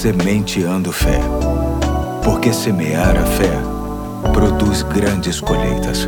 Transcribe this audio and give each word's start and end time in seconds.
Sementeando 0.00 0.90
Fé. 0.92 1.20
Porque 2.24 2.54
semear 2.54 3.18
a 3.18 3.26
fé 3.26 3.50
produz 4.32 4.82
grandes 4.82 5.42
colheitas. 5.42 6.06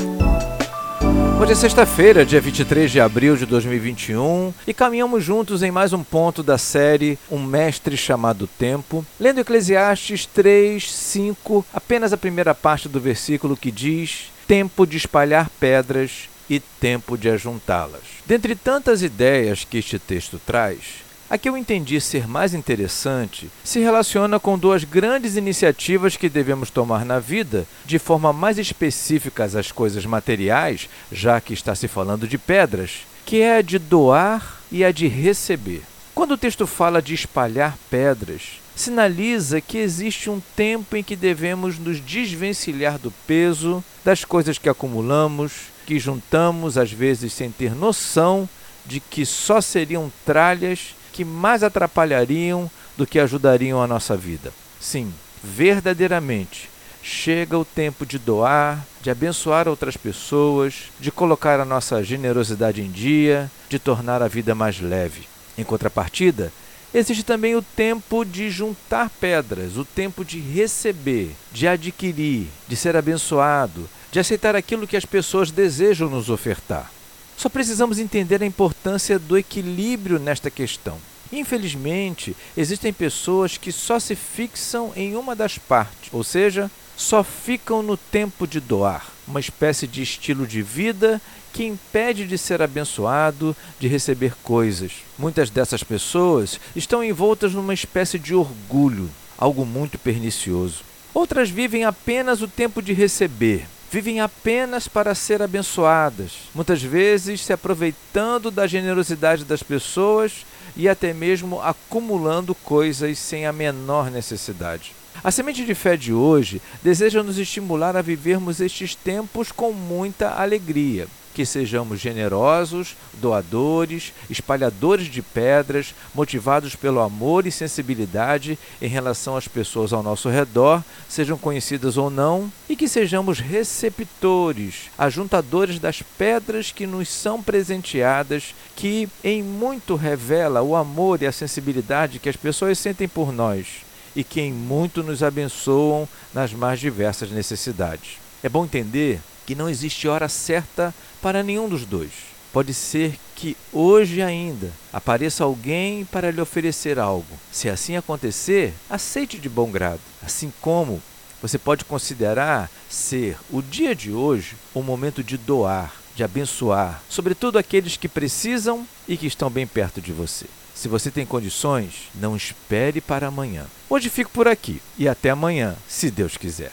Hoje 1.38 1.53
é 1.53 1.54
sexta-feira, 1.54 2.25
dia 2.25 2.41
23 2.41 2.91
de 2.91 2.99
abril 2.99 3.37
de 3.37 3.45
2021, 3.45 4.55
e 4.67 4.73
caminhamos 4.73 5.23
juntos 5.23 5.63
em 5.63 5.71
mais 5.71 5.93
um 5.93 6.02
ponto 6.02 6.43
da 6.43 6.57
série 6.57 7.18
Um 7.30 7.45
Mestre 7.45 7.95
Chamado 7.95 8.46
Tempo, 8.46 9.05
lendo 9.20 9.41
Eclesiastes 9.41 10.24
3, 10.24 10.90
5, 10.90 11.66
apenas 11.74 12.14
a 12.14 12.16
primeira 12.16 12.54
parte 12.54 12.88
do 12.88 12.98
versículo 12.98 13.54
que 13.54 13.70
diz: 13.70 14.32
Tempo 14.48 14.86
de 14.86 14.96
espalhar 14.96 15.50
pedras 15.61 16.30
e 16.48 16.59
tempo 16.59 17.18
de 17.18 17.29
ajuntá-las. 17.29 18.00
Dentre 18.24 18.54
tantas 18.54 19.02
ideias 19.02 19.64
que 19.64 19.77
este 19.77 19.98
texto 19.98 20.40
traz, 20.46 21.02
a 21.33 21.39
que 21.39 21.49
eu 21.49 21.57
entendi 21.57 21.99
ser 21.99 22.29
mais 22.29 22.52
interessante 22.52 23.51
se 23.65 23.80
relaciona 23.80 24.38
com 24.38 24.59
duas 24.59 24.84
grandes 24.84 25.34
iniciativas 25.34 26.15
que 26.15 26.29
devemos 26.29 26.69
tomar 26.69 27.06
na 27.06 27.19
vida, 27.19 27.66
de 27.87 27.98
forma 27.98 28.34
mais 28.34 28.59
específica 28.59 29.45
às 29.45 29.73
coisas 29.73 30.05
materiais, 30.05 30.91
já 31.11 31.41
que 31.41 31.55
está 31.55 31.75
se 31.75 31.89
falando 31.89 32.29
de 32.29 32.37
pedras, 32.37 33.06
que 33.25 33.41
é 33.41 33.56
a 33.56 33.62
de 33.62 33.79
doar 33.79 34.61
e 34.70 34.84
a 34.84 34.92
de 34.92 35.09
receber. 35.09 35.80
Quando 36.15 36.33
o 36.33 36.37
texto 36.37 36.66
fala 36.66 37.01
de 37.01 37.15
espalhar 37.15 37.78
pedras, 37.89 38.61
sinaliza 38.77 39.59
que 39.59 39.78
existe 39.78 40.28
um 40.28 40.39
tempo 40.55 40.97
em 40.97 41.03
que 41.03 41.17
devemos 41.17 41.78
nos 41.78 41.98
desvencilhar 41.98 42.98
do 42.98 43.11
peso 43.27 43.83
das 44.05 44.23
coisas 44.23 44.59
que 44.59 44.69
acumulamos, 44.69 45.73
que 45.87 45.98
juntamos 45.98 46.77
às 46.77 46.92
vezes 46.92 47.33
sem 47.33 47.51
ter 47.51 47.75
noção 47.75 48.47
de 48.84 49.01
que 49.01 49.25
só 49.25 49.62
seriam 49.62 50.12
tralhas 50.27 50.95
que 51.12 51.25
mais 51.25 51.62
atrapalhariam 51.62 52.71
do 52.97 53.07
que 53.07 53.19
ajudariam 53.19 53.83
a 53.83 53.87
nossa 53.87 54.17
vida. 54.17 54.53
Sim, 54.81 55.12
verdadeiramente, 55.42 56.69
chega 57.03 57.59
o 57.59 57.64
tempo 57.64 58.06
de 58.06 58.19
doar, 58.19 58.84
de 59.03 59.11
abençoar 59.11 59.69
outras 59.69 59.97
pessoas, 59.97 60.91
de 61.01 61.11
colocar 61.11 61.59
a 61.61 61.64
nossa 61.64 62.03
generosidade 62.03 62.81
em 62.81 62.91
dia, 62.91 63.51
de 63.69 63.78
tornar 63.78 64.23
a 64.23 64.28
vida 64.28 64.55
mais 64.55 64.81
leve. 64.81 65.27
Em 65.59 65.64
contrapartida, 65.64 66.53
existe 66.95 67.25
também 67.25 67.56
o 67.56 67.62
tempo 67.62 68.25
de 68.25 68.51
juntar 68.51 69.11
pedras, 69.20 69.77
o 69.77 69.84
tempo 69.84 70.25
de 70.25 70.39
receber, 70.39 71.34
de 71.53 71.67
adquirir, 71.67 72.47
de 72.69 72.77
ser 72.77 72.97
abençoado, 72.97 73.89
de 74.11 74.20
aceitar 74.20 74.55
aquilo 74.55 74.86
que 74.86 74.97
as 74.97 75.05
pessoas 75.05 75.51
desejam 75.51 76.08
nos 76.08 76.31
ofertar. 76.31 76.91
Só 77.36 77.48
precisamos 77.48 77.98
entender 77.98 78.42
a 78.42 78.47
importância 78.47 79.19
do 79.19 79.36
equilíbrio 79.36 80.19
nesta 80.19 80.51
questão. 80.51 80.97
Infelizmente, 81.33 82.36
existem 82.55 82.92
pessoas 82.92 83.56
que 83.56 83.72
só 83.72 83.98
se 83.98 84.14
fixam 84.14 84.92
em 84.94 85.16
uma 85.16 85.34
das 85.34 85.56
partes, 85.56 86.12
ou 86.12 86.22
seja, 86.22 86.70
só 86.94 87.24
ficam 87.24 87.83
no 87.83 87.97
tempo 87.97 88.47
de 88.47 88.61
doar, 88.61 89.06
uma 89.27 89.41
espécie 89.41 89.86
de 89.86 90.02
estilo 90.02 90.47
de 90.47 90.61
vida 90.61 91.20
que 91.52 91.64
impede 91.64 92.27
de 92.27 92.36
ser 92.36 92.61
abençoado, 92.62 93.56
de 93.80 93.89
receber 93.89 94.34
coisas. 94.42 94.92
Muitas 95.19 95.50
dessas 95.50 95.83
pessoas 95.83 96.61
estão 96.77 97.02
envoltas 97.02 97.52
numa 97.55 97.74
espécie 97.74 98.19
de 98.19 98.34
orgulho, 98.34 99.11
algo 99.36 99.64
muito 99.64 99.98
pernicioso. 99.98 100.84
Outras 101.14 101.50
vivem 101.50 101.84
apenas 101.84 102.41
o 102.41 102.48
tempo 102.48 102.80
de 102.80 102.92
receber, 102.92 103.67
vivem 103.93 104.21
apenas 104.21 104.89
para 104.89 105.15
ser 105.15 105.43
abençoadas, 105.43 106.48
muitas 106.55 106.83
vezes 106.83 107.43
se 107.43 107.53
aproveitando 107.53 108.51
da 108.51 108.67
generosidade 108.67 109.45
das 109.45 109.62
pessoas 109.62 110.47
e 110.75 110.89
até 110.89 111.12
mesmo 111.12 111.61
acumulando 111.61 112.55
coisas 112.55 113.19
sem 113.19 113.45
a 113.45 113.53
menor 113.53 114.11
necessidade. 114.11 114.95
A 115.23 115.31
semente 115.31 115.67
de 115.67 115.75
fé 115.75 115.95
de 115.95 116.11
hoje 116.11 116.63
deseja 116.83 117.23
nos 117.23 117.39
estimular 117.39 117.95
a 117.95 118.01
vivermos 118.01 118.61
estes 118.63 118.95
tempos 118.95 119.52
com 119.52 119.73
muita 119.73 120.31
alegria 120.41 121.07
que 121.35 121.47
sejamos 121.47 122.01
generosos, 122.01 122.97
doadores, 123.15 124.13
espalhadores 124.29 125.07
de 125.07 125.23
pedras, 125.23 125.95
motivados 126.15 126.75
pelo 126.75 127.01
amor 127.01 127.47
e 127.47 127.53
sensibilidade 127.53 128.59
em 128.81 128.88
relação 128.88 129.37
às 129.37 129.49
pessoas 129.49 129.93
ao 129.93 130.03
nosso 130.03 130.29
redor, 130.29 130.82
sejam 131.09 131.38
conhecidas 131.38 131.97
ou 131.97 132.11
não, 132.11 132.53
e 132.69 132.76
que 132.76 132.88
sejamos 132.88 133.38
receptores, 133.38 134.91
ajuntadores 134.97 135.79
das 135.79 136.03
pedras 136.03 136.70
que 136.70 136.87
nos 136.87 137.09
são 137.09 137.43
presenteadas, 137.43 138.55
que 138.76 139.09
em 139.25 139.43
muito 139.43 139.97
revela 139.97 140.62
o 140.62 140.76
amor 140.76 141.23
e 141.23 141.26
a 141.26 141.32
sensibilidade 141.32 142.19
que 142.19 142.29
as 142.29 142.37
pessoas 142.37 142.79
sentem 142.79 143.09
por 143.09 143.32
nós 143.32 143.82
e 144.14 144.23
que 144.23 144.41
em 144.41 144.53
muito 144.53 145.03
nos 145.03 145.23
abençoam 145.23 146.09
nas 146.35 146.53
mais 146.53 146.79
diversas 146.79 147.31
necessidades. 147.31 148.19
É 148.43 148.49
bom 148.49 148.64
entender 148.64 149.20
que 149.47 149.55
não 149.55 149.69
existe 149.69 150.08
hora 150.08 150.29
certa 150.29 150.94
para 151.20 151.43
nenhum 151.43 151.69
dos 151.69 151.85
dois. 151.85 152.11
Pode 152.53 152.75
ser 152.75 153.19
que 153.35 153.56
hoje 153.73 154.20
ainda 154.20 154.70
apareça 154.93 155.43
alguém 155.43 156.05
para 156.05 156.31
lhe 156.31 156.41
oferecer 156.41 156.99
algo. 156.99 157.38
Se 157.50 157.69
assim 157.69 157.97
acontecer, 157.97 158.75
aceite 158.91 159.38
de 159.38 159.49
bom 159.49 159.70
grado. 159.70 160.00
Assim 160.23 160.52
como 160.61 161.02
você 161.41 161.58
pode 161.58 161.85
considerar 161.85 162.70
ser 162.88 163.37
o 163.50 163.61
dia 163.61 163.97
de 163.97 164.12
hoje 164.12 164.55
um 164.75 164.82
momento 164.82 165.25
de 165.25 165.37
doar, 165.37 165.93
de 166.14 166.23
abençoar, 166.23 167.02
sobretudo 167.08 167.58
aqueles 167.58 167.97
que 167.97 168.06
precisam 168.06 168.87
e 169.08 169.17
que 169.17 169.26
estão 169.26 169.50
bem 169.50 169.67
perto 169.67 170.00
de 170.00 170.12
você. 170.12 170.47
Se 170.73 170.87
você 170.87 171.11
tem 171.11 171.26
condições, 171.26 172.11
não 172.14 172.37
espere 172.37 173.00
para 173.00 173.26
amanhã. 173.26 173.67
Hoje 173.91 174.08
fico 174.08 174.31
por 174.31 174.47
aqui 174.47 174.81
e 174.97 175.08
até 175.08 175.31
amanhã, 175.31 175.75
se 175.88 176.11
Deus 176.11 176.37
quiser. 176.37 176.70